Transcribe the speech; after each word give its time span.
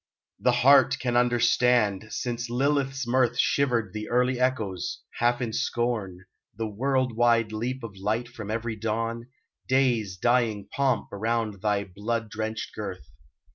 The 0.39 0.51
heart 0.65 0.97
can 0.97 1.15
understand, 1.15 2.07
since 2.09 2.49
Lilith's 2.49 3.05
mirth 3.07 3.37
Shivered 3.37 3.93
the 3.93 4.09
early 4.09 4.39
echoes, 4.39 5.01
half 5.19 5.41
in 5.41 5.53
scorn, 5.53 6.25
The 6.57 6.65
world 6.65 7.15
wide 7.15 7.51
leap 7.51 7.83
of 7.83 7.95
light 7.97 8.27
from 8.27 8.49
every 8.49 8.75
dawn, 8.75 9.27
Day's 9.67 10.17
dying 10.17 10.67
pomp 10.71 11.13
around 11.13 11.61
thy 11.61 11.83
blood 11.83 12.31
drenched 12.31 12.73
girth. 12.75 13.11